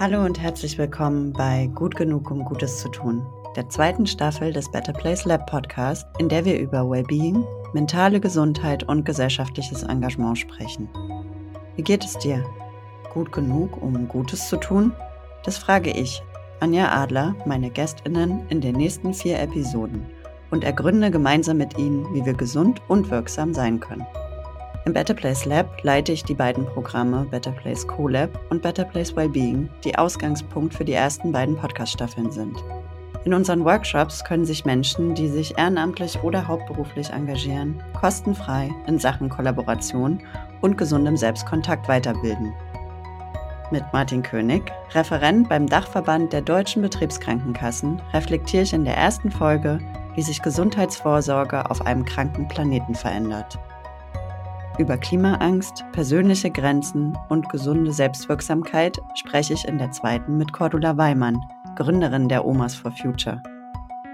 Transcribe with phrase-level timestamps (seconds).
[0.00, 4.70] Hallo und herzlich willkommen bei Gut genug, um Gutes zu tun, der zweiten Staffel des
[4.70, 10.88] Better Place Lab Podcast, in der wir über Wellbeing, mentale Gesundheit und gesellschaftliches Engagement sprechen.
[11.74, 12.44] Wie geht es dir?
[13.12, 14.92] Gut genug, um Gutes zu tun?
[15.42, 16.22] Das frage ich,
[16.60, 20.06] Anja Adler, meine Gästinnen in den nächsten vier Episoden
[20.52, 24.06] und ergründe gemeinsam mit ihnen, wie wir gesund und wirksam sein können.
[24.88, 29.14] Im Better Place Lab leite ich die beiden Programme Better Place CoLab und Better Place
[29.14, 32.56] Wellbeing, die Ausgangspunkt für die ersten beiden Podcast-Staffeln sind.
[33.26, 39.28] In unseren Workshops können sich Menschen, die sich ehrenamtlich oder hauptberuflich engagieren, kostenfrei in Sachen
[39.28, 40.22] Kollaboration
[40.62, 42.54] und gesundem Selbstkontakt weiterbilden.
[43.70, 49.80] Mit Martin König, Referent beim Dachverband der deutschen Betriebskrankenkassen, reflektiere ich in der ersten Folge,
[50.14, 53.58] wie sich Gesundheitsvorsorge auf einem kranken Planeten verändert.
[54.78, 61.40] Über Klimaangst, persönliche Grenzen und gesunde Selbstwirksamkeit spreche ich in der zweiten mit Cordula Weimann,
[61.74, 63.42] Gründerin der Omas for Future.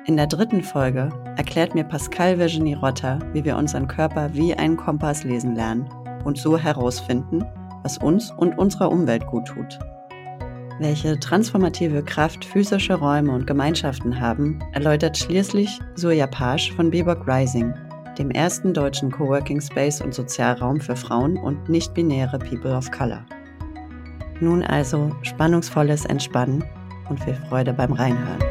[0.07, 4.79] In der dritten Folge erklärt mir Pascal Virginie Rotter, wie wir unseren Körper wie einen
[4.79, 5.87] Kompass lesen lernen
[6.25, 7.45] und so herausfinden,
[7.83, 9.79] was uns und unserer Umwelt gut tut.
[10.81, 17.75] Welche transformative Kraft physische Räume und Gemeinschaften haben, erläutert schließlich Surya Pasch von Bebok Rising,
[18.19, 23.25] dem ersten deutschen Coworking Space und Sozialraum für Frauen und nicht-binäre People of Color.
[24.41, 26.65] Nun also spannungsvolles Entspannen
[27.09, 28.43] und viel Freude beim Reinhören.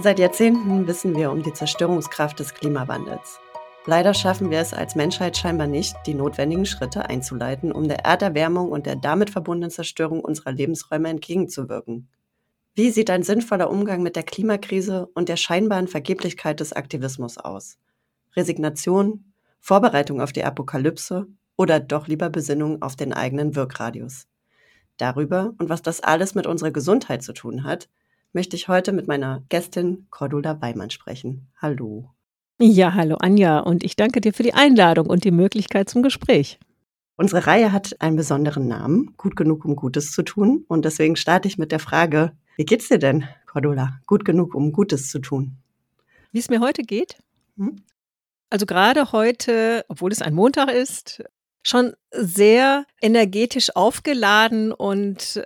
[0.00, 3.40] Seit Jahrzehnten wissen wir um die Zerstörungskraft des Klimawandels.
[3.84, 8.70] Leider schaffen wir es als Menschheit scheinbar nicht, die notwendigen Schritte einzuleiten, um der Erderwärmung
[8.70, 12.08] und der damit verbundenen Zerstörung unserer Lebensräume entgegenzuwirken.
[12.78, 17.76] Wie sieht ein sinnvoller Umgang mit der Klimakrise und der scheinbaren Vergeblichkeit des Aktivismus aus?
[18.36, 24.28] Resignation, Vorbereitung auf die Apokalypse oder doch lieber Besinnung auf den eigenen Wirkradius?
[24.96, 27.88] Darüber und was das alles mit unserer Gesundheit zu tun hat,
[28.32, 31.48] möchte ich heute mit meiner Gästin Cordula Weimann sprechen.
[31.60, 32.10] Hallo.
[32.60, 36.60] Ja, hallo Anja und ich danke dir für die Einladung und die Möglichkeit zum Gespräch.
[37.16, 40.64] Unsere Reihe hat einen besonderen Namen, gut genug, um Gutes zu tun.
[40.68, 44.00] Und deswegen starte ich mit der Frage, wie geht's dir denn, Cordula?
[44.04, 45.58] Gut genug, um Gutes zu tun?
[46.32, 47.16] Wie es mir heute geht?
[47.56, 47.84] Hm?
[48.50, 51.22] Also gerade heute, obwohl es ein Montag ist,
[51.62, 55.44] schon sehr energetisch aufgeladen und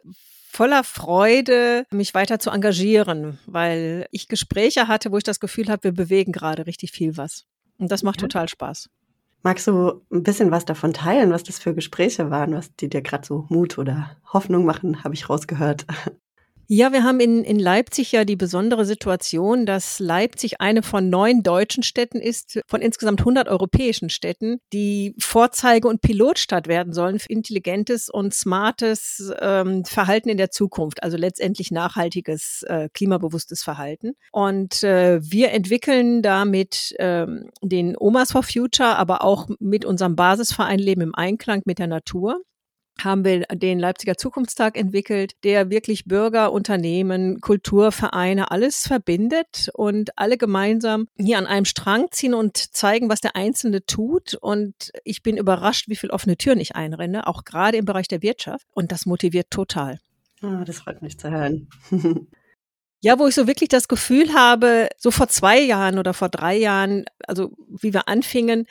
[0.49, 5.85] voller Freude, mich weiter zu engagieren, weil ich Gespräche hatte, wo ich das Gefühl habe,
[5.85, 7.45] wir bewegen gerade richtig viel was.
[7.77, 8.29] Und das macht ja.
[8.29, 8.89] total Spaß.
[9.43, 13.03] Magst du ein bisschen was davon teilen, was das für Gespräche waren, was die dir
[13.03, 15.85] gerade so Mut oder Hoffnung machen, habe ich rausgehört.
[16.75, 21.43] Ja, wir haben in, in Leipzig ja die besondere Situation, dass Leipzig eine von neun
[21.43, 27.29] deutschen Städten ist, von insgesamt 100 europäischen Städten, die Vorzeige- und Pilotstadt werden sollen für
[27.29, 34.13] intelligentes und smartes ähm, Verhalten in der Zukunft, also letztendlich nachhaltiges, äh, klimabewusstes Verhalten.
[34.31, 40.79] Und äh, wir entwickeln damit ähm, den Omas for Future, aber auch mit unserem Basisverein
[40.79, 42.41] Leben im Einklang mit der Natur
[43.01, 50.37] haben wir den Leipziger Zukunftstag entwickelt, der wirklich Bürger, Unternehmen, Kulturvereine, alles verbindet und alle
[50.37, 54.35] gemeinsam hier an einem Strang ziehen und zeigen, was der Einzelne tut.
[54.35, 58.23] Und ich bin überrascht, wie viele offene Türen ich einrenne, auch gerade im Bereich der
[58.23, 58.67] Wirtschaft.
[58.73, 59.99] Und das motiviert total.
[60.43, 61.69] Oh, das freut mich zu hören.
[63.05, 66.57] Ja, wo ich so wirklich das Gefühl habe, so vor zwei Jahren oder vor drei
[66.57, 68.67] Jahren, also wie wir anfingen,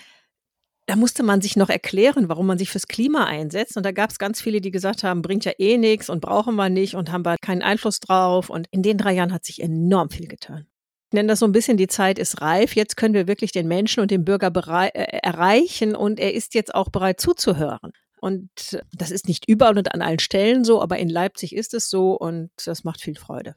[0.91, 3.77] da musste man sich noch erklären, warum man sich fürs Klima einsetzt.
[3.77, 6.57] Und da gab es ganz viele, die gesagt haben, bringt ja eh nichts und brauchen
[6.57, 8.49] wir nicht und haben wir keinen Einfluss drauf.
[8.49, 10.67] Und in den drei Jahren hat sich enorm viel getan.
[11.09, 12.75] Ich nenne das so ein bisschen, die Zeit ist reif.
[12.75, 14.51] Jetzt können wir wirklich den Menschen und den Bürger
[14.93, 17.93] äh, erreichen und er ist jetzt auch bereit zuzuhören.
[18.19, 18.49] Und
[18.91, 22.15] das ist nicht überall und an allen Stellen so, aber in Leipzig ist es so
[22.15, 23.55] und das macht viel Freude.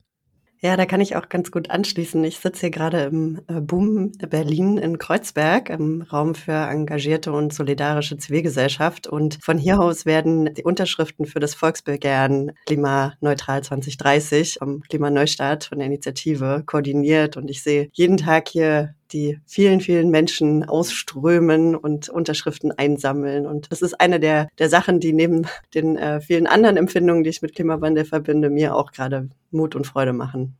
[0.64, 2.24] Ja, da kann ich auch ganz gut anschließen.
[2.24, 7.52] Ich sitze hier gerade im äh, Boom Berlin in Kreuzberg, im Raum für engagierte und
[7.52, 9.06] solidarische Zivilgesellschaft.
[9.06, 15.80] Und von hier aus werden die Unterschriften für das Volksbegehren Klimaneutral 2030 vom Klimaneustart von
[15.80, 17.36] der Initiative koordiniert.
[17.36, 23.46] Und ich sehe jeden Tag hier die vielen, vielen Menschen ausströmen und Unterschriften einsammeln.
[23.46, 27.30] Und das ist eine der, der Sachen, die neben den äh, vielen anderen Empfindungen, die
[27.30, 30.56] ich mit Klimawandel verbinde, mir auch gerade Mut und Freude machen.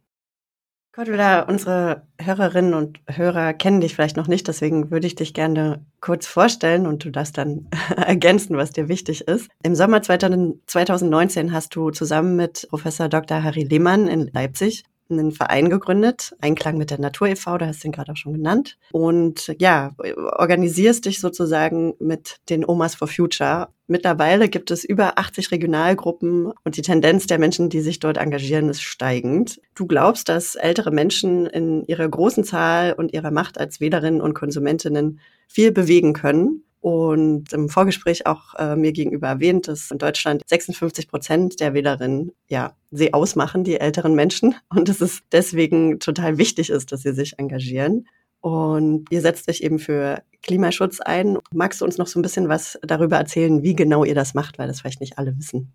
[0.94, 5.84] Cordula, unsere Hörerinnen und Hörer kennen dich vielleicht noch nicht, deswegen würde ich dich gerne
[6.00, 9.50] kurz vorstellen und du darfst dann ergänzen, was dir wichtig ist.
[9.64, 13.42] Im Sommer 2019 hast du zusammen mit Professor Dr.
[13.42, 17.88] Harry Lehmann in Leipzig einen Verein gegründet, Einklang mit der Natur e.V., da hast du
[17.88, 18.78] ihn gerade auch schon genannt.
[18.92, 23.68] Und ja, organisierst dich sozusagen mit den Omas for Future.
[23.86, 28.70] Mittlerweile gibt es über 80 Regionalgruppen und die Tendenz der Menschen, die sich dort engagieren,
[28.70, 29.60] ist steigend.
[29.74, 34.34] Du glaubst, dass ältere Menschen in ihrer großen Zahl und ihrer Macht als Wählerinnen und
[34.34, 40.42] Konsumentinnen viel bewegen können und im Vorgespräch auch äh, mir gegenüber erwähnt, dass in Deutschland
[40.46, 46.36] 56 Prozent der Wählerinnen ja sie ausmachen, die älteren Menschen, und dass es deswegen total
[46.36, 48.06] wichtig ist, dass sie sich engagieren.
[48.42, 51.38] Und ihr setzt euch eben für Klimaschutz ein.
[51.54, 54.58] Magst du uns noch so ein bisschen was darüber erzählen, wie genau ihr das macht,
[54.58, 55.72] weil das vielleicht nicht alle wissen?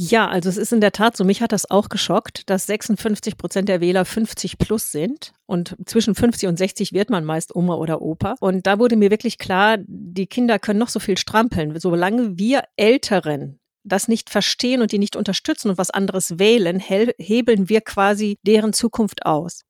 [0.00, 3.36] Ja, also es ist in der Tat so, mich hat das auch geschockt, dass 56
[3.36, 7.74] Prozent der Wähler 50 plus sind und zwischen 50 und 60 wird man meist Oma
[7.74, 8.36] oder Opa.
[8.38, 12.62] Und da wurde mir wirklich klar, die Kinder können noch so viel strampeln, solange wir
[12.76, 18.38] Älteren das nicht verstehen und die nicht unterstützen und was anderes wählen, hebeln wir quasi
[18.46, 19.64] deren Zukunft aus.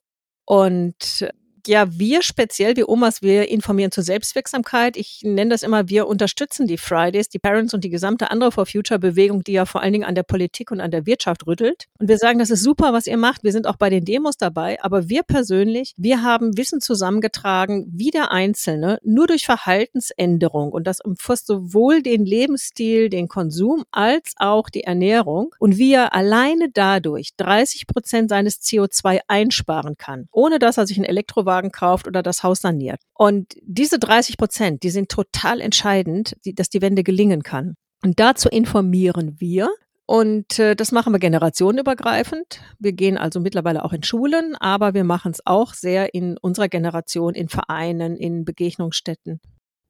[0.44, 1.26] Und
[1.68, 4.96] ja, wir speziell, wir Omas, wir informieren zur Selbstwirksamkeit.
[4.96, 8.64] Ich nenne das immer, wir unterstützen die Fridays, die Parents und die gesamte andere For
[8.64, 11.84] Future Bewegung, die ja vor allen Dingen an der Politik und an der Wirtschaft rüttelt.
[11.98, 13.44] Und wir sagen, das ist super, was ihr macht.
[13.44, 14.82] Wir sind auch bei den Demos dabei.
[14.82, 20.72] Aber wir persönlich, wir haben Wissen zusammengetragen, wie der Einzelne, nur durch Verhaltensänderung.
[20.72, 25.54] Und das umfasst sowohl den Lebensstil, den Konsum, als auch die Ernährung.
[25.58, 30.96] Und wie er alleine dadurch 30 Prozent seines CO2 einsparen kann, ohne dass er sich
[30.96, 33.00] ein Elektrowagen Wohnwagen kauft oder das Haus saniert.
[33.14, 37.74] Und diese 30 Prozent, die sind total entscheidend, dass die Wende gelingen kann.
[38.02, 39.70] Und dazu informieren wir.
[40.06, 42.60] Und äh, das machen wir generationenübergreifend.
[42.78, 46.68] Wir gehen also mittlerweile auch in Schulen, aber wir machen es auch sehr in unserer
[46.68, 49.40] Generation, in Vereinen, in Begegnungsstätten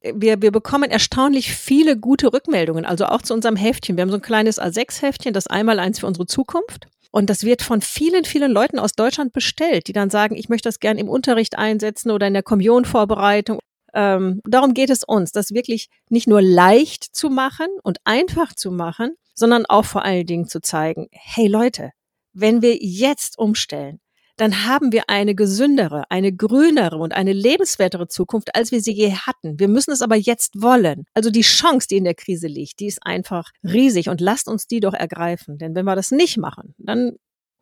[0.00, 3.96] wir, wir bekommen erstaunlich viele gute Rückmeldungen, also auch zu unserem Heftchen.
[3.96, 6.86] Wir haben so ein kleines A6-Heftchen, das einmal eins für unsere Zukunft.
[7.10, 10.68] Und das wird von vielen, vielen Leuten aus Deutschland bestellt, die dann sagen, ich möchte
[10.68, 13.60] das gern im Unterricht einsetzen oder in der Kommunionvorbereitung.
[13.94, 18.70] Ähm, darum geht es uns, das wirklich nicht nur leicht zu machen und einfach zu
[18.70, 21.92] machen, sondern auch vor allen Dingen zu zeigen, hey Leute,
[22.32, 24.00] wenn wir jetzt umstellen,
[24.38, 29.12] dann haben wir eine gesündere, eine grünere und eine lebenswertere Zukunft, als wir sie je
[29.12, 29.58] hatten.
[29.58, 31.04] Wir müssen es aber jetzt wollen.
[31.12, 34.68] Also die Chance, die in der Krise liegt, die ist einfach riesig und lasst uns
[34.68, 35.58] die doch ergreifen.
[35.58, 37.16] Denn wenn wir das nicht machen, dann,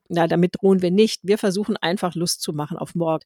[0.08, 1.20] na, damit drohen wir nicht.
[1.22, 3.24] Wir versuchen einfach Lust zu machen auf morgen.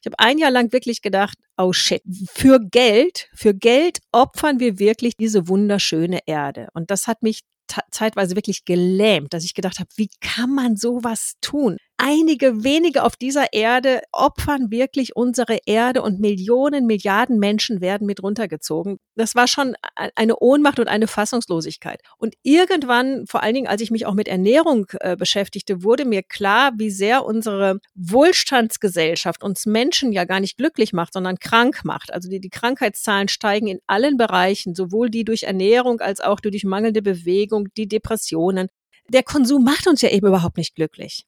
[0.00, 2.02] Ich habe ein Jahr lang wirklich gedacht, oh shit,
[2.32, 6.68] für Geld, für Geld opfern wir wirklich diese wunderschöne Erde.
[6.74, 7.42] Und das hat mich
[7.90, 11.76] zeitweise wirklich gelähmt, dass ich gedacht habe, wie kann man sowas tun?
[11.98, 18.22] Einige wenige auf dieser Erde opfern wirklich unsere Erde und Millionen, Milliarden Menschen werden mit
[18.22, 18.98] runtergezogen.
[19.14, 19.74] Das war schon
[20.14, 22.02] eine Ohnmacht und eine Fassungslosigkeit.
[22.18, 26.22] Und irgendwann, vor allen Dingen, als ich mich auch mit Ernährung äh, beschäftigte, wurde mir
[26.22, 32.12] klar, wie sehr unsere Wohlstandsgesellschaft uns Menschen ja gar nicht glücklich macht, sondern krank macht.
[32.12, 36.62] Also die, die Krankheitszahlen steigen in allen Bereichen, sowohl die durch Ernährung als auch durch
[36.64, 38.68] mangelnde Bewegung, die Depressionen.
[39.08, 41.24] Der Konsum macht uns ja eben überhaupt nicht glücklich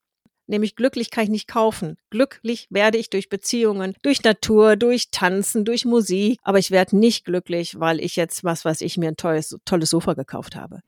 [0.49, 1.97] nämlich glücklich kann ich nicht kaufen.
[2.11, 7.25] Glücklich werde ich durch Beziehungen, durch Natur, durch Tanzen, durch Musik, aber ich werde nicht
[7.25, 10.81] glücklich, weil ich jetzt, was weiß ich, mir ein tolles, tolles Sofa gekauft habe.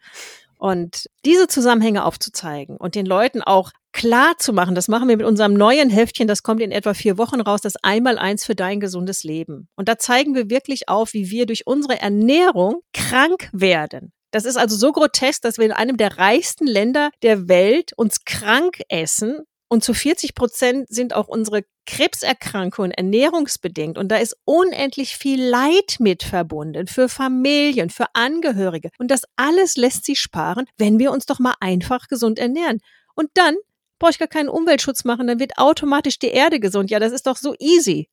[0.60, 5.26] Und diese Zusammenhänge aufzuzeigen und den Leuten auch klar zu machen, das machen wir mit
[5.26, 8.78] unserem neuen Heftchen, das kommt in etwa vier Wochen raus, das einmal eins für dein
[8.78, 9.68] gesundes Leben.
[9.76, 14.12] Und da zeigen wir wirklich auf, wie wir durch unsere Ernährung krank werden.
[14.32, 18.24] Das ist also so grotesk, dass wir in einem der reichsten Länder der Welt uns
[18.24, 19.40] krank essen
[19.72, 23.98] und zu 40 Prozent sind auch unsere Krebserkrankungen ernährungsbedingt.
[23.98, 28.90] Und da ist unendlich viel Leid mit verbunden für Familien, für Angehörige.
[28.98, 32.80] Und das alles lässt sich sparen, wenn wir uns doch mal einfach gesund ernähren.
[33.14, 33.54] Und dann
[34.00, 36.90] brauche ich gar keinen Umweltschutz machen, dann wird automatisch die Erde gesund.
[36.90, 38.08] Ja, das ist doch so easy.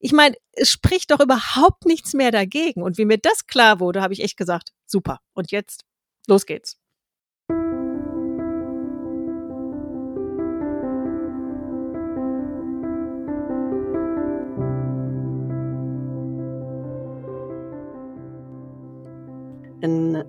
[0.00, 2.82] Ich meine, es spricht doch überhaupt nichts mehr dagegen.
[2.82, 5.20] Und wie mir das klar wurde, habe ich echt gesagt, super.
[5.34, 5.84] Und jetzt,
[6.26, 6.78] los geht's.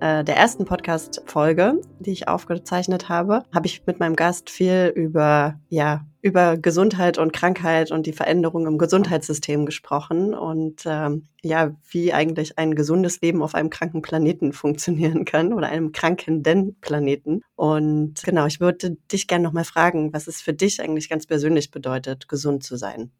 [0.00, 5.58] Äh, der ersten Podcast-Folge, die ich aufgezeichnet habe, habe ich mit meinem Gast viel über,
[5.68, 12.12] ja, über Gesundheit und Krankheit und die Veränderung im Gesundheitssystem gesprochen und ähm, ja, wie
[12.12, 17.42] eigentlich ein gesundes Leben auf einem kranken Planeten funktionieren kann oder einem krankenden Planeten.
[17.54, 21.70] Und genau, ich würde dich gerne nochmal fragen, was es für dich eigentlich ganz persönlich
[21.70, 23.12] bedeutet, gesund zu sein.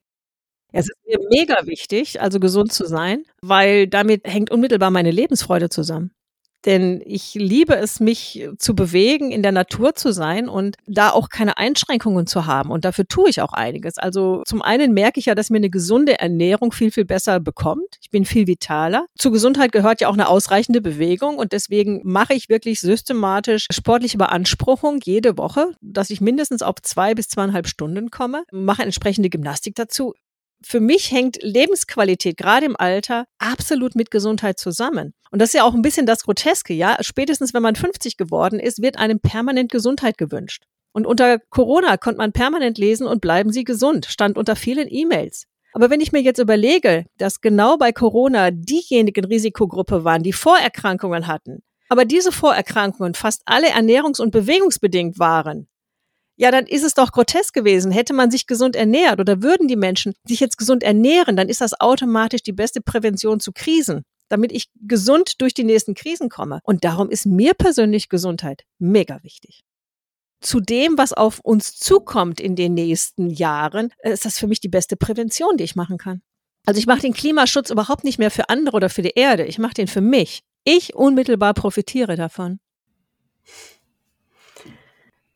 [0.72, 5.70] Es ist mir mega wichtig, also gesund zu sein, weil damit hängt unmittelbar meine Lebensfreude
[5.70, 6.10] zusammen.
[6.66, 11.28] Denn ich liebe es, mich zu bewegen, in der Natur zu sein und da auch
[11.28, 12.70] keine Einschränkungen zu haben.
[12.70, 13.98] Und dafür tue ich auch einiges.
[13.98, 17.98] Also zum einen merke ich ja, dass mir eine gesunde Ernährung viel, viel besser bekommt.
[18.00, 19.06] Ich bin viel vitaler.
[19.16, 21.38] Zur Gesundheit gehört ja auch eine ausreichende Bewegung.
[21.38, 27.14] Und deswegen mache ich wirklich systematisch sportliche Beanspruchung jede Woche, dass ich mindestens auf zwei
[27.14, 30.14] bis zweieinhalb Stunden komme, mache entsprechende Gymnastik dazu
[30.62, 35.14] für mich hängt Lebensqualität gerade im Alter absolut mit Gesundheit zusammen.
[35.30, 36.96] Und das ist ja auch ein bisschen das Groteske, ja.
[37.00, 40.64] Spätestens wenn man 50 geworden ist, wird einem permanent Gesundheit gewünscht.
[40.92, 45.44] Und unter Corona konnte man permanent lesen und bleiben Sie gesund, stand unter vielen E-Mails.
[45.72, 51.26] Aber wenn ich mir jetzt überlege, dass genau bei Corona diejenigen Risikogruppe waren, die Vorerkrankungen
[51.26, 55.68] hatten, aber diese Vorerkrankungen fast alle ernährungs- und bewegungsbedingt waren,
[56.38, 57.90] ja, dann ist es doch grotesk gewesen.
[57.90, 61.60] Hätte man sich gesund ernährt oder würden die Menschen sich jetzt gesund ernähren, dann ist
[61.60, 66.60] das automatisch die beste Prävention zu Krisen, damit ich gesund durch die nächsten Krisen komme.
[66.62, 69.64] Und darum ist mir persönlich Gesundheit mega wichtig.
[70.40, 74.60] Zu dem, was auf uns zukommt in den nächsten Jahren, äh, ist das für mich
[74.60, 76.22] die beste Prävention, die ich machen kann.
[76.64, 79.44] Also ich mache den Klimaschutz überhaupt nicht mehr für andere oder für die Erde.
[79.44, 80.42] Ich mache den für mich.
[80.62, 82.60] Ich unmittelbar profitiere davon.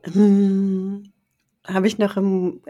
[0.04, 1.12] Hm,
[1.66, 2.62] Habe ich noch im,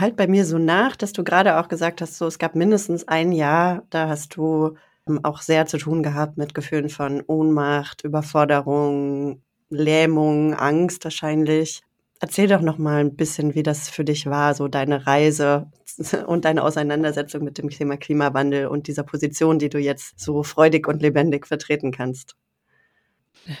[0.00, 3.08] halt bei mir so nach, dass du gerade auch gesagt hast, so es gab mindestens
[3.08, 4.76] ein Jahr, da hast du
[5.08, 11.82] ähm, auch sehr zu tun gehabt mit Gefühlen von Ohnmacht, Überforderung, Lähmung, Angst wahrscheinlich.
[12.20, 15.70] Erzähl doch noch mal ein bisschen, wie das für dich war, so deine Reise
[16.28, 20.88] und deine Auseinandersetzung mit dem Thema Klimawandel und dieser Position, die du jetzt so freudig
[20.88, 22.36] und lebendig vertreten kannst.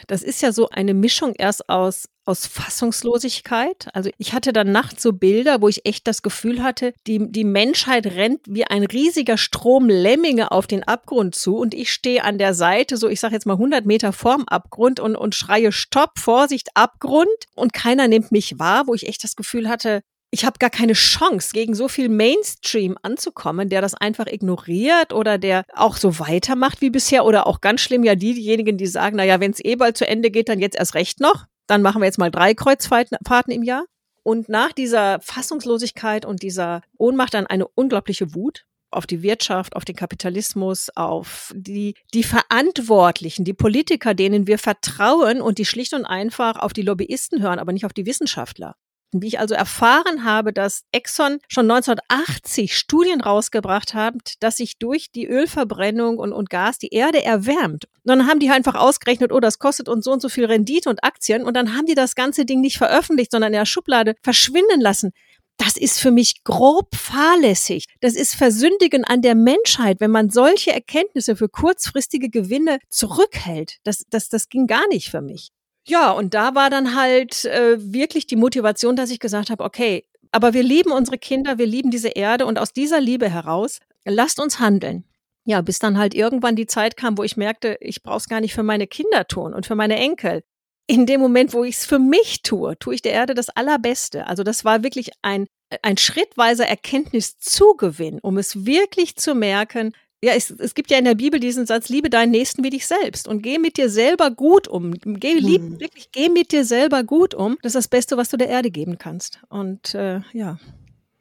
[0.06, 3.88] Das ist ja so eine Mischung erst aus, aus Fassungslosigkeit.
[3.92, 7.44] Also ich hatte dann nachts so Bilder, wo ich echt das Gefühl hatte, die, die
[7.44, 12.38] Menschheit rennt wie ein riesiger Strom Lemminge auf den Abgrund zu und ich stehe an
[12.38, 16.18] der Seite, so ich sage jetzt mal 100 Meter vorm Abgrund und, und schreie Stopp,
[16.18, 20.02] Vorsicht, Abgrund und keiner nimmt mich wahr, wo ich echt das Gefühl hatte,
[20.34, 25.38] ich habe gar keine Chance, gegen so viel Mainstream anzukommen, der das einfach ignoriert oder
[25.38, 29.16] der auch so weitermacht wie bisher oder auch ganz schlimm ja die, diejenigen, die sagen,
[29.16, 31.46] naja, wenn es eh bald zu Ende geht, dann jetzt erst recht noch.
[31.68, 33.84] Dann machen wir jetzt mal drei Kreuzfahrten im Jahr.
[34.24, 39.84] Und nach dieser Fassungslosigkeit und dieser Ohnmacht dann eine unglaubliche Wut auf die Wirtschaft, auf
[39.84, 46.04] den Kapitalismus, auf die, die Verantwortlichen, die Politiker, denen wir vertrauen und die schlicht und
[46.04, 48.74] einfach auf die Lobbyisten hören, aber nicht auf die Wissenschaftler.
[49.22, 55.12] Wie ich also erfahren habe, dass Exxon schon 1980 Studien rausgebracht hat, dass sich durch
[55.12, 57.84] die Ölverbrennung und, und Gas die Erde erwärmt.
[57.84, 60.46] Und dann haben die halt einfach ausgerechnet, oh, das kostet uns so und so viel
[60.46, 61.44] Rendite und Aktien.
[61.44, 65.12] Und dann haben die das ganze Ding nicht veröffentlicht, sondern in der Schublade verschwinden lassen.
[65.56, 67.86] Das ist für mich grob fahrlässig.
[68.00, 73.78] Das ist Versündigen an der Menschheit, wenn man solche Erkenntnisse für kurzfristige Gewinne zurückhält.
[73.84, 75.50] Das, das, das ging gar nicht für mich.
[75.86, 80.04] Ja, und da war dann halt äh, wirklich die Motivation, dass ich gesagt habe, okay,
[80.32, 84.40] aber wir lieben unsere Kinder, wir lieben diese Erde und aus dieser Liebe heraus, lasst
[84.40, 85.04] uns handeln.
[85.44, 88.40] Ja, bis dann halt irgendwann die Zeit kam, wo ich merkte, ich brauche es gar
[88.40, 90.42] nicht für meine Kinder tun und für meine Enkel.
[90.86, 94.26] In dem Moment, wo ich es für mich tue, tue ich der Erde das Allerbeste.
[94.26, 95.46] Also das war wirklich ein,
[95.82, 99.92] ein schrittweiser Erkenntniszugewinn, um es wirklich zu merken,
[100.24, 102.86] ja, es, es gibt ja in der Bibel diesen Satz, liebe deinen Nächsten wie dich
[102.86, 104.94] selbst und geh mit dir selber gut um.
[104.94, 105.80] Geh, lieb, hm.
[105.80, 107.58] wirklich, geh mit dir selber gut um.
[107.62, 109.40] Das ist das Beste, was du der Erde geben kannst.
[109.50, 110.58] Und äh, ja,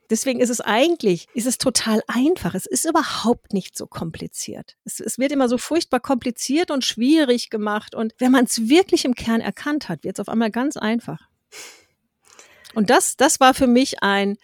[0.09, 2.53] Deswegen ist es eigentlich, ist es total einfach.
[2.53, 4.75] Es ist überhaupt nicht so kompliziert.
[4.85, 7.95] Es, es wird immer so furchtbar kompliziert und schwierig gemacht.
[7.95, 11.29] Und wenn man es wirklich im Kern erkannt hat, wird es auf einmal ganz einfach.
[12.75, 14.37] Und das, das war für mich ein,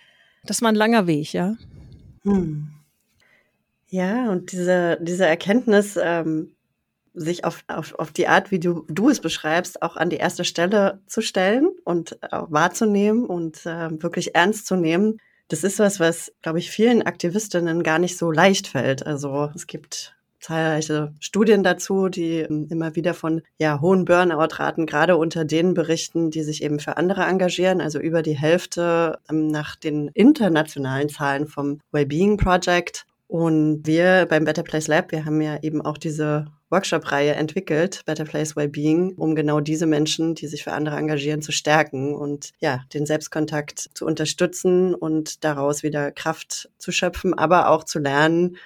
[0.43, 1.55] das war ein langer Weg, ja.
[2.23, 2.78] Hm.
[3.89, 6.55] Ja, und diese, diese Erkenntnis, ähm,
[7.13, 10.45] sich auf, auf, auf die Art, wie du, du es beschreibst, auch an die erste
[10.45, 15.99] Stelle zu stellen und äh, wahrzunehmen und äh, wirklich ernst zu nehmen, das ist was,
[15.99, 19.05] was, glaube ich, vielen Aktivistinnen gar nicht so leicht fällt.
[19.05, 25.17] Also es gibt zahlreiche Studien dazu, die ähm, immer wieder von ja, hohen Burnout-Raten gerade
[25.17, 27.81] unter denen berichten, die sich eben für andere engagieren.
[27.81, 34.43] Also über die Hälfte ähm, nach den internationalen Zahlen vom Wellbeing Project und wir beim
[34.43, 39.35] Better Place Lab, wir haben ja eben auch diese Workshop-Reihe entwickelt, Better Place Wellbeing, um
[39.35, 44.07] genau diese Menschen, die sich für andere engagieren, zu stärken und ja, den Selbstkontakt zu
[44.07, 48.57] unterstützen und daraus wieder Kraft zu schöpfen, aber auch zu lernen,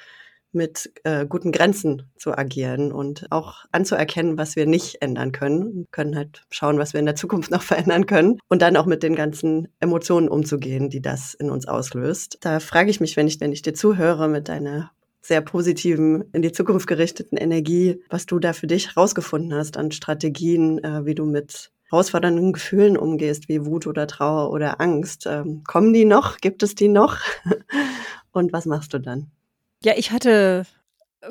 [0.53, 5.75] mit äh, guten Grenzen zu agieren und auch anzuerkennen, was wir nicht ändern können.
[5.75, 8.86] Wir können halt schauen, was wir in der Zukunft noch verändern können und dann auch
[8.86, 12.38] mit den ganzen Emotionen umzugehen, die das in uns auslöst.
[12.41, 14.91] Da frage ich mich, wenn ich, wenn ich dir zuhöre mit deiner
[15.22, 19.91] sehr positiven, in die Zukunft gerichteten Energie, was du da für dich herausgefunden hast an
[19.91, 25.25] Strategien, äh, wie du mit herausfordernden Gefühlen umgehst, wie Wut oder Trauer oder Angst.
[25.27, 26.38] Ähm, kommen die noch?
[26.38, 27.17] Gibt es die noch?
[28.31, 29.31] Und was machst du dann?
[29.84, 30.66] Ja, ich hatte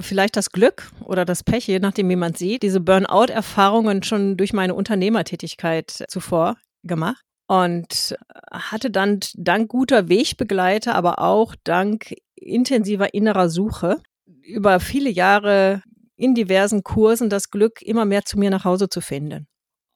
[0.00, 4.52] vielleicht das Glück oder das Pech, je nachdem, wie man sieht, diese Burnout-Erfahrungen schon durch
[4.52, 8.16] meine Unternehmertätigkeit zuvor gemacht und
[8.50, 14.00] hatte dann dank guter Wegbegleiter, aber auch dank intensiver innerer Suche
[14.42, 15.82] über viele Jahre
[16.16, 19.46] in diversen Kursen das Glück, immer mehr zu mir nach Hause zu finden.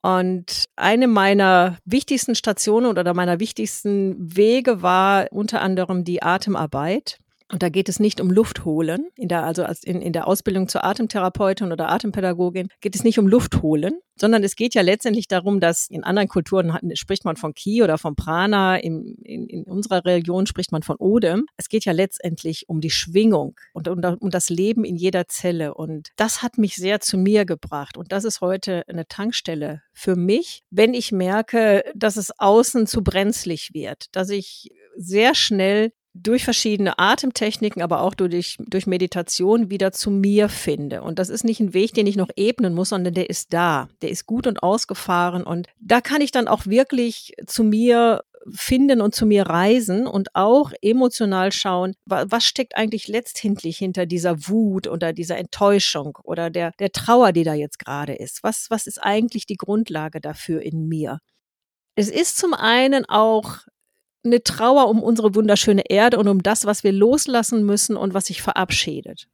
[0.01, 7.17] Und eine meiner wichtigsten Stationen oder meiner wichtigsten Wege war unter anderem die Atemarbeit.
[7.51, 9.07] Und da geht es nicht um Luft holen.
[9.15, 13.27] In der, also in, in der Ausbildung zur Atemtherapeutin oder Atempädagogin geht es nicht um
[13.27, 17.53] Luft holen, sondern es geht ja letztendlich darum, dass in anderen Kulturen spricht man von
[17.53, 21.45] Ki oder von Prana, in, in, in unserer Religion spricht man von Odem.
[21.55, 25.73] Es geht ja letztendlich um die Schwingung und um, um das Leben in jeder Zelle.
[25.73, 27.95] Und das hat mich sehr zu mir gebracht.
[27.95, 33.03] Und das ist heute eine Tankstelle für mich, wenn ich merke, dass es außen zu
[33.03, 35.91] brenzlig wird, dass ich sehr schnell
[36.23, 41.01] durch verschiedene Atemtechniken, aber auch durch, durch Meditation wieder zu mir finde.
[41.01, 43.89] Und das ist nicht ein Weg, den ich noch ebnen muss, sondern der ist da.
[44.01, 45.43] Der ist gut und ausgefahren.
[45.43, 50.33] Und da kann ich dann auch wirklich zu mir finden und zu mir reisen und
[50.35, 56.71] auch emotional schauen, was steckt eigentlich letztendlich hinter dieser Wut oder dieser Enttäuschung oder der,
[56.79, 58.43] der Trauer, die da jetzt gerade ist.
[58.43, 61.19] Was, was ist eigentlich die Grundlage dafür in mir?
[61.95, 63.57] Es ist zum einen auch
[64.27, 68.27] eine Trauer um unsere wunderschöne Erde und um das, was wir loslassen müssen und was
[68.27, 69.27] sich verabschiedet.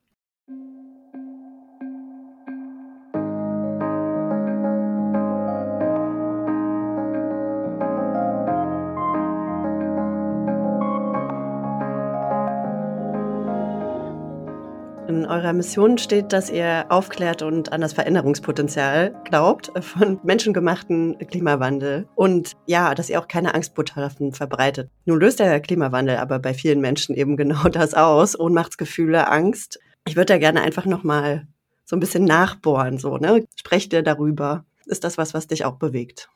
[15.25, 22.53] Eurer Mission steht, dass ihr aufklärt und an das Veränderungspotenzial glaubt von menschengemachten Klimawandel und
[22.65, 24.89] ja, dass ihr auch keine Angstbotschaften verbreitet.
[25.06, 29.80] Nun löst der Klimawandel aber bei vielen Menschen eben genau das aus, Ohnmachtsgefühle, Angst.
[30.06, 31.48] Ich würde da gerne einfach noch mal
[31.86, 33.45] so ein bisschen nachbohren, so, ne?
[33.56, 34.65] Sprecht ihr darüber?
[34.86, 36.30] Ist das was, was dich auch bewegt?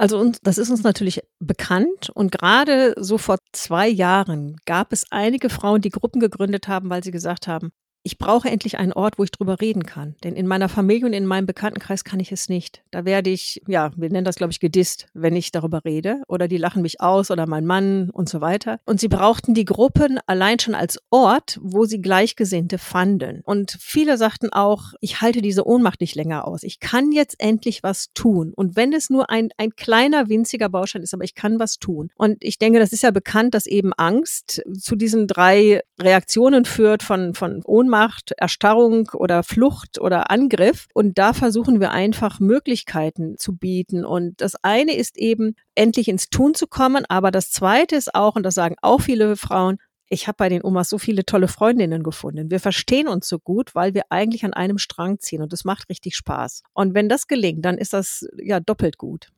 [0.00, 5.04] Also uns, das ist uns natürlich bekannt und gerade so vor zwei Jahren gab es
[5.10, 7.70] einige Frauen, die Gruppen gegründet haben, weil sie gesagt haben,
[8.02, 10.14] ich brauche endlich einen Ort, wo ich drüber reden kann.
[10.24, 12.82] Denn in meiner Familie und in meinem Bekanntenkreis kann ich es nicht.
[12.90, 16.22] Da werde ich, ja, wir nennen das, glaube ich, gedisst, wenn ich darüber rede.
[16.26, 18.80] Oder die lachen mich aus oder mein Mann und so weiter.
[18.86, 23.42] Und sie brauchten die Gruppen allein schon als Ort, wo sie Gleichgesinnte fanden.
[23.44, 26.62] Und viele sagten auch, ich halte diese Ohnmacht nicht länger aus.
[26.62, 28.52] Ich kann jetzt endlich was tun.
[28.56, 32.10] Und wenn es nur ein, ein kleiner, winziger Baustein ist, aber ich kann was tun.
[32.14, 37.02] Und ich denke, das ist ja bekannt, dass eben Angst zu diesen drei Reaktionen führt
[37.02, 40.86] von, von Ohnmacht Ohnmacht, Erstarrung oder Flucht oder Angriff.
[40.94, 44.04] Und da versuchen wir einfach Möglichkeiten zu bieten.
[44.04, 47.04] Und das eine ist eben, endlich ins Tun zu kommen.
[47.08, 50.64] Aber das zweite ist auch, und das sagen auch viele Frauen, ich habe bei den
[50.64, 52.50] Omas so viele tolle Freundinnen gefunden.
[52.50, 55.88] Wir verstehen uns so gut, weil wir eigentlich an einem Strang ziehen und es macht
[55.88, 56.62] richtig Spaß.
[56.72, 59.30] Und wenn das gelingt, dann ist das ja doppelt gut.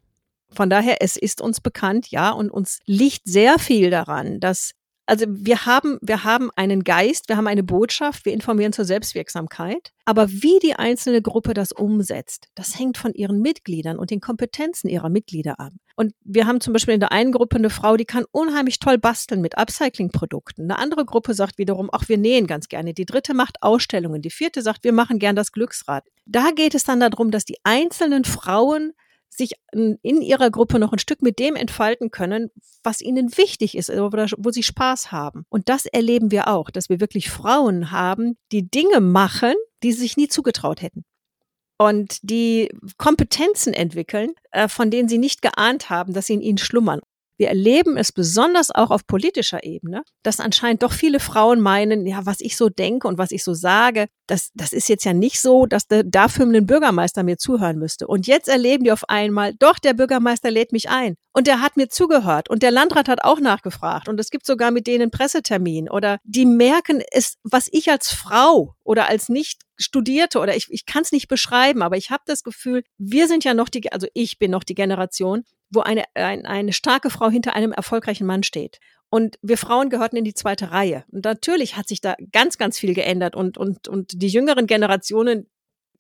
[0.50, 4.72] Von daher, es ist uns bekannt, ja, und uns liegt sehr viel daran, dass
[5.12, 9.92] also wir haben, wir haben einen Geist, wir haben eine Botschaft, wir informieren zur Selbstwirksamkeit.
[10.06, 14.88] Aber wie die einzelne Gruppe das umsetzt, das hängt von ihren Mitgliedern und den Kompetenzen
[14.88, 15.74] ihrer Mitglieder ab.
[15.96, 18.96] Und wir haben zum Beispiel in der einen Gruppe eine Frau, die kann unheimlich toll
[18.96, 20.62] basteln mit Upcycling-Produkten.
[20.62, 22.94] Eine andere Gruppe sagt wiederum, auch wir nähen ganz gerne.
[22.94, 24.22] Die dritte macht Ausstellungen.
[24.22, 26.04] Die vierte sagt, wir machen gern das Glücksrad.
[26.24, 28.94] Da geht es dann darum, dass die einzelnen Frauen
[29.34, 32.50] sich in ihrer Gruppe noch ein Stück mit dem entfalten können,
[32.82, 35.46] was ihnen wichtig ist oder wo sie Spaß haben.
[35.48, 40.00] Und das erleben wir auch, dass wir wirklich Frauen haben, die Dinge machen, die sie
[40.00, 41.04] sich nie zugetraut hätten.
[41.78, 42.68] Und die
[42.98, 47.00] Kompetenzen entwickeln, äh, von denen sie nicht geahnt haben, dass sie in ihnen schlummern.
[47.42, 52.24] Wir erleben es besonders auch auf politischer Ebene, dass anscheinend doch viele Frauen meinen, ja,
[52.24, 55.40] was ich so denke und was ich so sage, das, das ist jetzt ja nicht
[55.40, 58.06] so, dass der dafür ein Bürgermeister mir zuhören müsste.
[58.06, 61.16] Und jetzt erleben die auf einmal, doch, der Bürgermeister lädt mich ein.
[61.32, 62.48] Und der hat mir zugehört.
[62.48, 64.08] Und der Landrat hat auch nachgefragt.
[64.08, 65.90] Und es gibt sogar mit denen Pressetermin.
[65.90, 70.86] Oder die merken es, was ich als Frau oder als nicht Studierte oder ich, ich
[70.86, 74.06] kann es nicht beschreiben, aber ich habe das Gefühl, wir sind ja noch die, also
[74.14, 78.42] ich bin noch die Generation, wo eine, ein, eine starke Frau hinter einem erfolgreichen Mann
[78.42, 78.78] steht.
[79.10, 81.04] Und wir Frauen gehörten in die zweite Reihe.
[81.10, 83.36] Und natürlich hat sich da ganz, ganz viel geändert.
[83.36, 85.50] Und, und, und die jüngeren Generationen,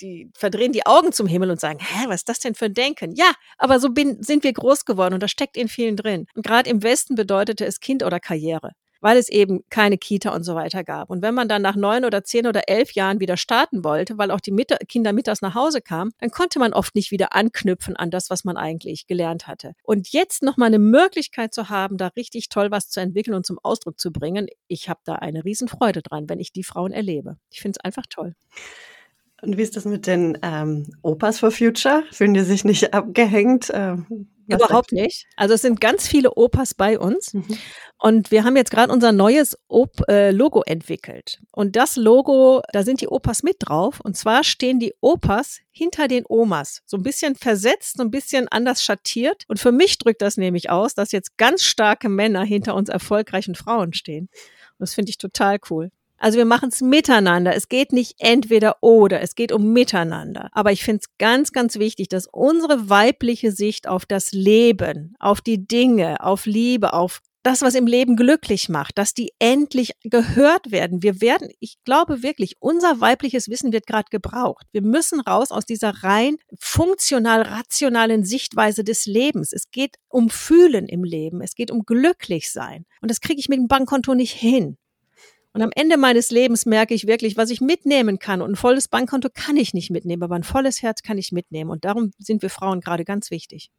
[0.00, 2.74] die verdrehen die Augen zum Himmel und sagen, hä, was ist das denn für ein
[2.74, 3.14] Denken?
[3.14, 6.26] Ja, aber so bin, sind wir groß geworden und das steckt in vielen drin.
[6.34, 8.72] Und gerade im Westen bedeutete es Kind oder Karriere.
[9.02, 11.10] Weil es eben keine Kita und so weiter gab.
[11.10, 14.30] Und wenn man dann nach neun oder zehn oder elf Jahren wieder starten wollte, weil
[14.30, 17.96] auch die Mittag Kinder mittags nach Hause kamen, dann konnte man oft nicht wieder anknüpfen
[17.96, 19.72] an das, was man eigentlich gelernt hatte.
[19.82, 23.44] Und jetzt noch mal eine Möglichkeit zu haben, da richtig toll was zu entwickeln und
[23.44, 27.36] zum Ausdruck zu bringen, ich habe da eine Riesenfreude dran, wenn ich die Frauen erlebe.
[27.50, 28.34] Ich finde es einfach toll.
[29.42, 32.04] Und wie ist das mit den ähm, Opas for Future?
[32.12, 33.70] Fühlen die sich nicht abgehängt?
[33.74, 35.26] Ähm, Überhaupt nicht.
[35.36, 37.34] Also es sind ganz viele Opas bei uns.
[37.34, 37.58] Mhm.
[37.98, 41.40] Und wir haben jetzt gerade unser neues Op äh, Logo entwickelt.
[41.52, 44.00] Und das Logo, da sind die Opas mit drauf.
[44.00, 46.82] Und zwar stehen die Opas hinter den Omas.
[46.84, 49.44] So ein bisschen versetzt, so ein bisschen anders schattiert.
[49.48, 53.54] Und für mich drückt das nämlich aus, dass jetzt ganz starke Männer hinter uns erfolgreichen
[53.54, 54.28] Frauen stehen.
[54.32, 55.90] Und das finde ich total cool.
[56.22, 57.52] Also wir machen es miteinander.
[57.56, 60.50] Es geht nicht entweder oder, es geht um miteinander.
[60.52, 65.40] Aber ich finde es ganz, ganz wichtig, dass unsere weibliche Sicht auf das Leben, auf
[65.40, 70.70] die Dinge, auf Liebe, auf das, was im Leben glücklich macht, dass die endlich gehört
[70.70, 71.02] werden.
[71.02, 74.64] Wir werden, ich glaube wirklich, unser weibliches Wissen wird gerade gebraucht.
[74.70, 79.52] Wir müssen raus aus dieser rein funktional rationalen Sichtweise des Lebens.
[79.52, 81.40] Es geht um Fühlen im Leben.
[81.40, 82.84] Es geht um glücklich sein.
[83.00, 84.76] Und das kriege ich mit dem Bankkonto nicht hin.
[85.54, 88.40] Und am Ende meines Lebens merke ich wirklich, was ich mitnehmen kann.
[88.40, 91.70] Und ein volles Bankkonto kann ich nicht mitnehmen, aber ein volles Herz kann ich mitnehmen.
[91.70, 93.70] Und darum sind wir Frauen gerade ganz wichtig.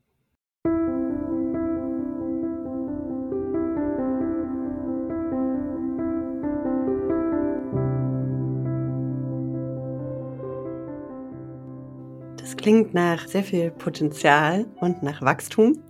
[12.37, 15.81] Das klingt nach sehr viel Potenzial und nach Wachstum.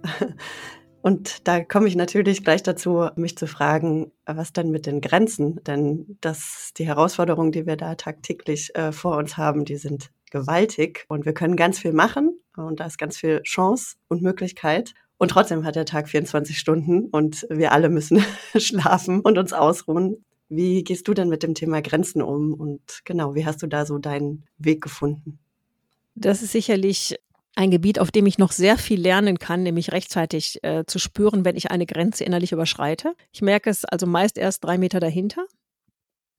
[1.04, 5.62] Und da komme ich natürlich gleich dazu, mich zu fragen, was denn mit den Grenzen?
[5.66, 11.04] Denn das, die Herausforderungen, die wir da tagtäglich äh, vor uns haben, die sind gewaltig
[11.10, 14.94] und wir können ganz viel machen und da ist ganz viel Chance und Möglichkeit.
[15.18, 18.24] Und trotzdem hat der Tag 24 Stunden und wir alle müssen
[18.56, 20.24] schlafen und uns ausruhen.
[20.48, 22.54] Wie gehst du denn mit dem Thema Grenzen um?
[22.54, 25.38] Und genau, wie hast du da so deinen Weg gefunden?
[26.16, 27.20] Das ist sicherlich
[27.56, 31.46] ein Gebiet, auf dem ich noch sehr viel lernen kann, nämlich rechtzeitig äh, zu spüren,
[31.46, 33.16] wenn ich eine Grenze innerlich überschreite.
[33.32, 35.46] Ich merke es also meist erst drei Meter dahinter.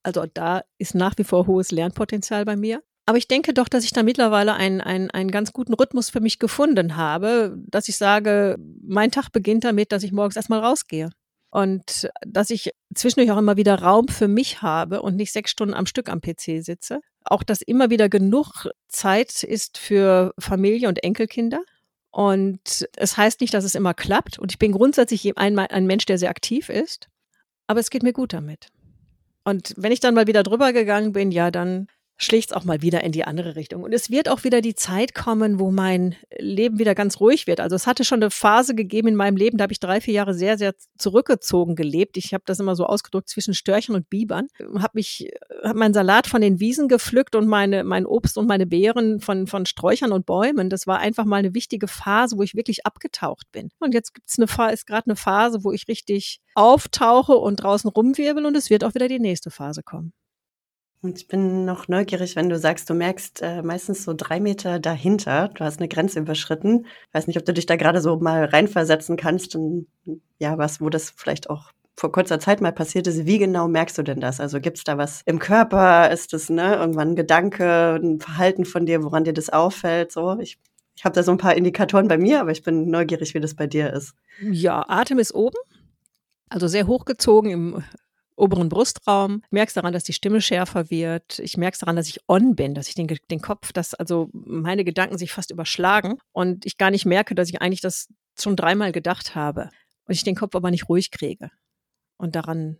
[0.02, 2.82] Also da ist nach wie vor hohes Lernpotenzial bei mir.
[3.06, 6.20] Aber ich denke doch, dass ich da mittlerweile einen, einen, einen ganz guten Rhythmus für
[6.20, 11.10] mich gefunden habe, dass ich sage, mein Tag beginnt damit, dass ich morgens erstmal rausgehe.
[11.50, 15.74] Und dass ich zwischendurch auch immer wieder Raum für mich habe und nicht sechs Stunden
[15.74, 21.02] am Stück am PC sitze auch, dass immer wieder genug Zeit ist für Familie und
[21.02, 21.62] Enkelkinder.
[22.10, 24.38] Und es heißt nicht, dass es immer klappt.
[24.38, 27.08] Und ich bin grundsätzlich ein, ein Mensch, der sehr aktiv ist.
[27.66, 28.68] Aber es geht mir gut damit.
[29.44, 32.80] Und wenn ich dann mal wieder drüber gegangen bin, ja, dann schlägt es auch mal
[32.80, 33.82] wieder in die andere Richtung.
[33.82, 37.60] Und es wird auch wieder die Zeit kommen, wo mein Leben wieder ganz ruhig wird.
[37.60, 40.14] Also es hatte schon eine Phase gegeben in meinem Leben, da habe ich drei, vier
[40.14, 42.16] Jahre sehr, sehr zurückgezogen gelebt.
[42.16, 44.46] Ich habe das immer so ausgedrückt zwischen Störchen und Bibern.
[44.78, 45.30] Habe mich,
[45.62, 49.46] habe meinen Salat von den Wiesen gepflückt und meine, mein Obst und meine Beeren von,
[49.46, 50.70] von Sträuchern und Bäumen.
[50.70, 53.70] Das war einfach mal eine wichtige Phase, wo ich wirklich abgetaucht bin.
[53.80, 58.46] Und jetzt gibt's eine ist gerade eine Phase, wo ich richtig auftauche und draußen rumwirbel
[58.46, 60.12] und es wird auch wieder die nächste Phase kommen.
[61.04, 64.78] Und ich bin noch neugierig, wenn du sagst, du merkst äh, meistens so drei Meter
[64.78, 66.86] dahinter, du hast eine Grenze überschritten.
[66.86, 69.86] Ich weiß nicht, ob du dich da gerade so mal reinversetzen kannst und
[70.38, 73.26] ja, was, wo das vielleicht auch vor kurzer Zeit mal passiert ist.
[73.26, 74.40] Wie genau merkst du denn das?
[74.40, 76.10] Also gibt es da was im Körper?
[76.10, 80.10] Ist das ne, irgendwann ein Gedanke, ein Verhalten von dir, woran dir das auffällt?
[80.10, 80.56] So, ich,
[80.96, 83.54] ich habe da so ein paar Indikatoren bei mir, aber ich bin neugierig, wie das
[83.54, 84.14] bei dir ist.
[84.40, 85.58] Ja, Atem ist oben.
[86.48, 87.84] Also sehr hochgezogen im
[88.36, 89.42] oberen Brustraum.
[89.46, 91.38] Ich merke daran, dass die Stimme schärfer wird.
[91.38, 94.84] Ich merke daran, dass ich on bin, dass ich den, den Kopf, dass also meine
[94.84, 98.92] Gedanken sich fast überschlagen und ich gar nicht merke, dass ich eigentlich das schon dreimal
[98.92, 99.70] gedacht habe
[100.06, 101.50] und ich den Kopf aber nicht ruhig kriege.
[102.16, 102.78] Und daran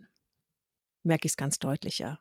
[1.02, 2.18] merke ich es ganz deutlich, ja.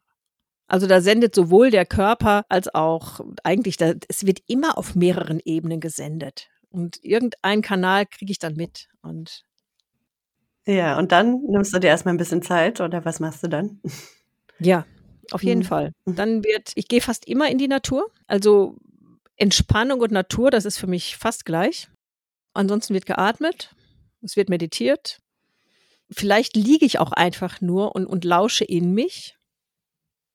[0.68, 5.40] Also da sendet sowohl der Körper als auch eigentlich, da, es wird immer auf mehreren
[5.44, 6.50] Ebenen gesendet.
[6.70, 8.88] Und irgendeinen Kanal kriege ich dann mit.
[9.02, 9.44] Und
[10.66, 13.82] ja, und dann nimmst du dir erstmal ein bisschen Zeit oder was machst du dann?
[14.60, 14.86] Ja,
[15.32, 15.66] auf jeden mhm.
[15.66, 15.94] Fall.
[16.06, 16.16] Mhm.
[16.16, 18.10] Dann wird, ich gehe fast immer in die Natur.
[18.28, 18.76] Also
[19.36, 21.90] Entspannung und Natur, das ist für mich fast gleich.
[22.54, 23.76] Ansonsten wird geatmet,
[24.22, 25.20] es wird meditiert.
[26.12, 29.36] Vielleicht liege ich auch einfach nur und, und lausche in mich.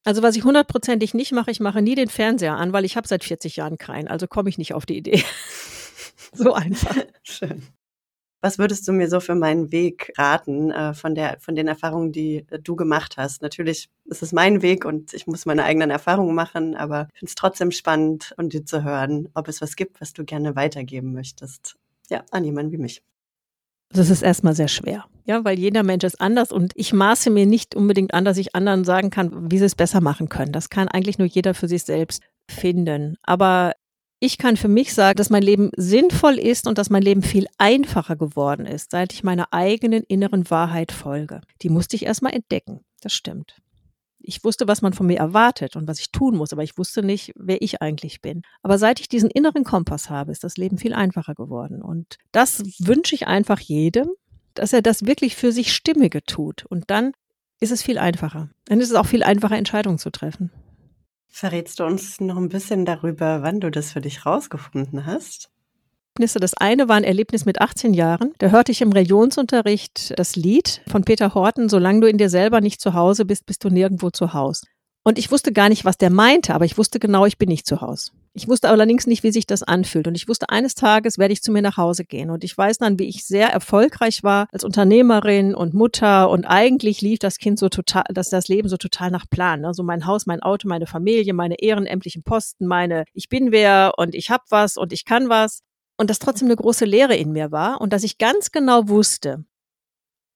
[0.04, 3.06] Also was ich hundertprozentig nicht mache, ich mache nie den Fernseher an, weil ich habe
[3.06, 4.08] seit 40 Jahren keinen.
[4.08, 5.22] Also komme ich nicht auf die Idee.
[6.32, 6.96] so einfach.
[7.22, 7.62] Schön.
[8.40, 12.12] Was würdest du mir so für meinen Weg raten äh, von, der, von den Erfahrungen,
[12.12, 13.42] die äh, du gemacht hast?
[13.42, 17.30] Natürlich ist es mein Weg und ich muss meine eigenen Erfahrungen machen, aber ich finde
[17.30, 21.12] es trotzdem spannend, von dir zu hören, ob es was gibt, was du gerne weitergeben
[21.12, 21.76] möchtest.
[22.10, 23.02] Ja, an jemanden wie mich.
[23.90, 25.06] Das ist erstmal sehr schwer.
[25.24, 28.54] Ja, weil jeder Mensch ist anders und ich maße mir nicht unbedingt an, dass ich
[28.54, 30.52] anderen sagen kann, wie sie es besser machen können.
[30.52, 33.16] Das kann eigentlich nur jeder für sich selbst finden.
[33.22, 33.72] Aber
[34.20, 37.46] ich kann für mich sagen, dass mein Leben sinnvoll ist und dass mein Leben viel
[37.56, 41.40] einfacher geworden ist, seit ich meiner eigenen inneren Wahrheit folge.
[41.62, 42.80] Die musste ich erstmal entdecken.
[43.00, 43.60] Das stimmt.
[44.20, 47.02] Ich wusste, was man von mir erwartet und was ich tun muss, aber ich wusste
[47.02, 48.42] nicht, wer ich eigentlich bin.
[48.62, 51.80] Aber seit ich diesen inneren Kompass habe, ist das Leben viel einfacher geworden.
[51.80, 54.08] Und das wünsche ich einfach jedem,
[54.54, 56.66] dass er das wirklich für sich Stimmige tut.
[56.66, 57.12] Und dann
[57.60, 58.50] ist es viel einfacher.
[58.64, 60.50] Dann ist es auch viel einfacher, Entscheidungen zu treffen.
[61.28, 65.50] Verrätst du uns noch ein bisschen darüber, wann du das für dich rausgefunden hast?
[66.18, 68.32] Das eine war ein Erlebnis mit 18 Jahren.
[68.38, 72.60] Da hörte ich im Religionsunterricht das Lied von Peter Horten, solange du in dir selber
[72.60, 74.66] nicht zu Hause bist, bist du nirgendwo zu Hause.
[75.04, 77.66] Und ich wusste gar nicht, was der meinte, aber ich wusste genau, ich bin nicht
[77.66, 78.10] zu Hause.
[78.38, 80.06] Ich wusste allerdings nicht, wie sich das anfühlt.
[80.06, 82.30] Und ich wusste, eines Tages werde ich zu mir nach Hause gehen.
[82.30, 86.30] Und ich weiß dann, wie ich sehr erfolgreich war als Unternehmerin und Mutter.
[86.30, 89.64] Und eigentlich lief das Kind so total, dass das Leben so total nach Plan.
[89.64, 94.14] Also mein Haus, mein Auto, meine Familie, meine ehrenämtlichen Posten, meine Ich bin wer und
[94.14, 95.62] ich hab was und ich kann was.
[95.96, 97.80] Und das trotzdem eine große Lehre in mir war.
[97.80, 99.44] Und dass ich ganz genau wusste,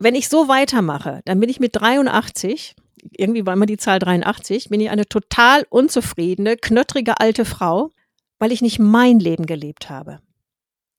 [0.00, 2.74] wenn ich so weitermache, dann bin ich mit 83
[3.10, 7.90] irgendwie war immer die Zahl 83, bin ich eine total unzufriedene, knöttrige alte Frau,
[8.38, 10.20] weil ich nicht mein Leben gelebt habe,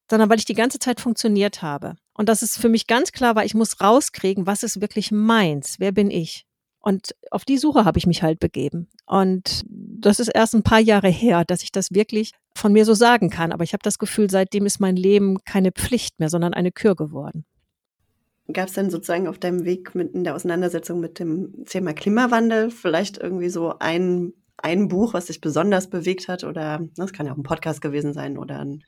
[0.09, 1.95] sondern weil ich die ganze Zeit funktioniert habe.
[2.13, 5.75] Und dass es für mich ganz klar war, ich muss rauskriegen, was ist wirklich meins,
[5.79, 6.45] wer bin ich.
[6.79, 8.89] Und auf die Suche habe ich mich halt begeben.
[9.05, 12.93] Und das ist erst ein paar Jahre her, dass ich das wirklich von mir so
[12.93, 13.53] sagen kann.
[13.53, 16.95] Aber ich habe das Gefühl, seitdem ist mein Leben keine Pflicht mehr, sondern eine Kür
[16.95, 17.45] geworden.
[18.51, 22.71] Gab es denn sozusagen auf deinem Weg mit in der Auseinandersetzung mit dem Thema Klimawandel
[22.71, 26.43] vielleicht irgendwie so ein, ein Buch, was dich besonders bewegt hat?
[26.43, 28.83] Oder das kann ja auch ein Podcast gewesen sein oder ein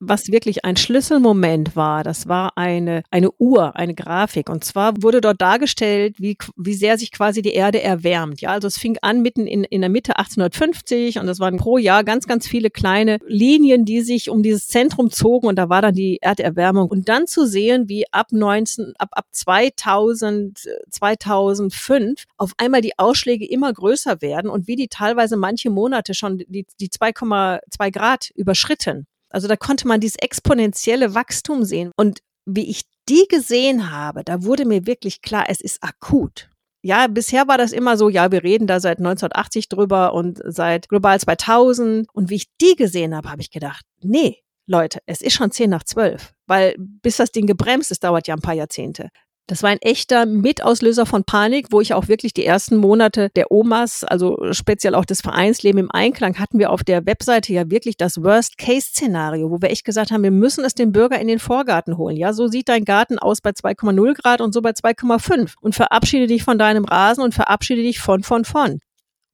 [0.00, 4.48] was wirklich ein Schlüsselmoment war, das war eine, eine Uhr, eine Grafik.
[4.48, 8.40] Und zwar wurde dort dargestellt, wie, wie sehr sich quasi die Erde erwärmt.
[8.40, 11.78] Ja, also es fing an mitten in, in der Mitte 1850 und das waren pro
[11.78, 15.82] Jahr ganz, ganz viele kleine Linien, die sich um dieses Zentrum zogen und da war
[15.82, 16.88] dann die Erderwärmung.
[16.88, 20.58] Und dann zu sehen, wie ab 19, ab, ab 2000,
[20.90, 26.38] 2005 auf einmal die Ausschläge immer größer werden und wie die teilweise manche Monate schon
[26.38, 29.06] die, die 2,2 Grad überschritten.
[29.30, 31.90] Also da konnte man dieses exponentielle Wachstum sehen.
[31.96, 36.50] Und wie ich die gesehen habe, da wurde mir wirklich klar, es ist akut.
[36.82, 40.88] Ja, bisher war das immer so, ja, wir reden da seit 1980 drüber und seit
[40.88, 42.06] Global 2000.
[42.12, 45.70] Und wie ich die gesehen habe, habe ich gedacht, nee, Leute, es ist schon 10
[45.70, 46.32] nach 12.
[46.46, 49.08] Weil bis das Ding gebremst ist, dauert ja ein paar Jahrzehnte.
[49.48, 53.50] Das war ein echter Mitauslöser von Panik, wo ich auch wirklich die ersten Monate der
[53.50, 57.96] Omas, also speziell auch das Vereinsleben im Einklang, hatten wir auf der Webseite ja wirklich
[57.96, 61.96] das Worst-Case-Szenario, wo wir echt gesagt haben, wir müssen es dem Bürger in den Vorgarten
[61.96, 62.18] holen.
[62.18, 66.26] Ja, so sieht dein Garten aus bei 2,0 Grad und so bei 2,5 und verabschiede
[66.26, 68.80] dich von deinem Rasen und verabschiede dich von, von, von.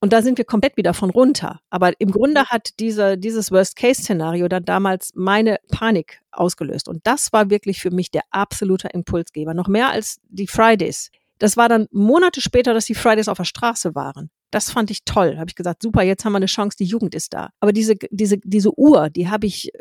[0.05, 1.61] Und da sind wir komplett wieder von runter.
[1.71, 2.47] Aber im Grunde mhm.
[2.49, 6.91] hat diese, dieses Worst-Case-Szenario dann damals meine Panik ausgelöst.
[6.91, 9.55] Und das war wirklich für mich der absolute Impulsgeber.
[9.55, 11.11] Noch mehr als die Fridays.
[11.39, 14.29] Das war dann Monate später, dass die Fridays auf der Straße waren.
[14.51, 15.39] Das fand ich toll.
[15.39, 17.49] Habe ich gesagt, super, jetzt haben wir eine Chance, die Jugend ist da.
[17.61, 19.73] Aber diese, diese, diese Uhr, die habe ich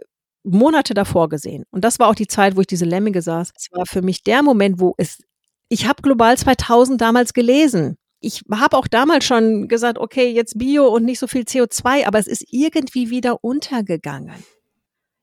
[0.44, 1.66] Monate davor gesehen.
[1.70, 3.52] Und das war auch die Zeit, wo ich diese Lemmige saß.
[3.58, 5.22] Es war für mich der Moment, wo es,
[5.68, 10.88] ich habe Global 2000 damals gelesen ich habe auch damals schon gesagt, okay, jetzt Bio
[10.88, 14.44] und nicht so viel CO2, aber es ist irgendwie wieder untergegangen.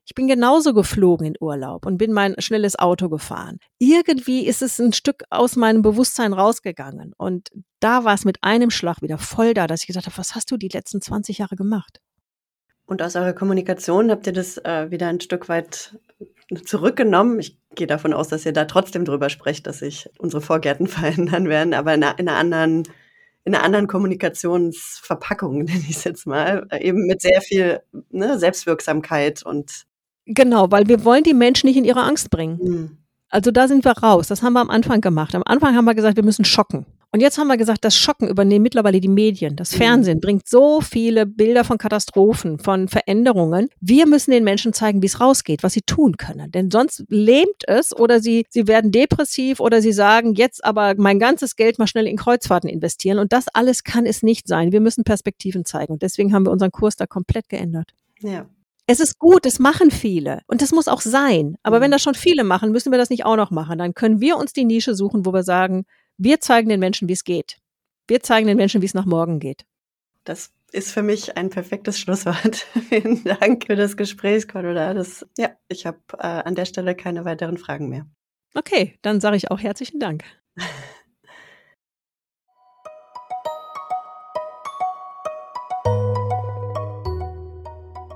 [0.05, 3.57] Ich bin genauso geflogen in Urlaub und bin mein schnelles Auto gefahren.
[3.79, 7.13] Irgendwie ist es ein Stück aus meinem Bewusstsein rausgegangen.
[7.17, 10.35] Und da war es mit einem Schlag wieder voll da, dass ich gesagt habe, was
[10.35, 12.01] hast du die letzten 20 Jahre gemacht?
[12.85, 15.97] Und aus eurer Kommunikation habt ihr das äh, wieder ein Stück weit
[16.65, 17.39] zurückgenommen.
[17.39, 21.49] Ich gehe davon aus, dass ihr da trotzdem drüber sprecht, dass sich unsere Vorgärten verändern
[21.49, 22.83] werden, aber in einer, in einer anderen
[23.43, 28.37] in einer anderen Kommunikationsverpackung, nenne ich es jetzt mal, äh, eben mit sehr viel ne,
[28.37, 29.85] Selbstwirksamkeit und
[30.27, 32.59] Genau, weil wir wollen die Menschen nicht in ihre Angst bringen.
[32.61, 32.97] Mhm.
[33.29, 34.27] Also da sind wir raus.
[34.27, 35.33] Das haben wir am Anfang gemacht.
[35.33, 36.85] Am Anfang haben wir gesagt, wir müssen schocken.
[37.13, 39.57] Und jetzt haben wir gesagt, das Schocken übernehmen mittlerweile die Medien.
[39.57, 39.77] Das mhm.
[39.77, 43.69] Fernsehen bringt so viele Bilder von Katastrophen, von Veränderungen.
[43.81, 46.51] Wir müssen den Menschen zeigen, wie es rausgeht, was sie tun können.
[46.51, 51.19] Denn sonst lähmt es oder sie, sie werden depressiv oder sie sagen, jetzt aber mein
[51.19, 53.19] ganzes Geld mal schnell in Kreuzfahrten investieren.
[53.19, 54.71] Und das alles kann es nicht sein.
[54.71, 55.93] Wir müssen Perspektiven zeigen.
[55.93, 57.91] Und deswegen haben wir unseren Kurs da komplett geändert.
[58.21, 58.45] Ja.
[58.87, 60.41] Es ist gut, es machen viele.
[60.47, 61.57] Und das muss auch sein.
[61.63, 61.93] Aber wenn mhm.
[61.93, 63.77] das schon viele machen, müssen wir das nicht auch noch machen.
[63.77, 65.85] Dann können wir uns die Nische suchen, wo wir sagen,
[66.17, 67.57] wir zeigen den Menschen, wie es geht.
[68.07, 69.65] Wir zeigen den Menschen, wie es nach morgen geht.
[70.23, 72.67] Das ist für mich ein perfektes Schlusswort.
[72.89, 74.93] Vielen Dank für das Gespräch, Cordula.
[74.93, 78.05] Das, ja, ich habe äh, an der Stelle keine weiteren Fragen mehr.
[78.55, 80.23] Okay, dann sage ich auch herzlichen Dank.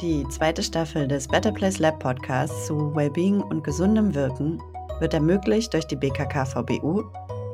[0.01, 4.61] Die zweite Staffel des Better Place Lab Podcasts zu Wellbeing und gesundem Wirken
[4.99, 7.03] wird ermöglicht durch die BKK VBU,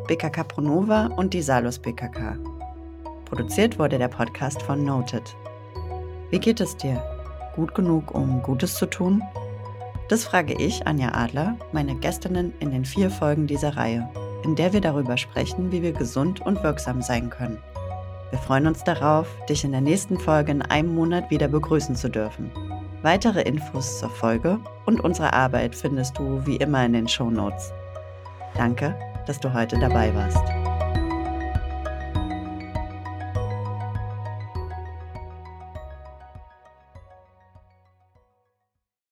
[0.07, 2.37] BKK Pronova und die Salus BKK.
[3.25, 5.35] Produziert wurde der Podcast von Noted.
[6.29, 7.01] Wie geht es dir?
[7.55, 9.21] Gut genug, um Gutes zu tun?
[10.09, 14.09] Das frage ich, Anja Adler, meine Gästinnen in den vier Folgen dieser Reihe,
[14.43, 17.57] in der wir darüber sprechen, wie wir gesund und wirksam sein können.
[18.31, 22.09] Wir freuen uns darauf, dich in der nächsten Folge in einem Monat wieder begrüßen zu
[22.09, 22.51] dürfen.
[23.01, 27.71] Weitere Infos zur Folge und unsere Arbeit findest du wie immer in den Show Notes.
[28.55, 30.70] Danke, dass du heute dabei warst.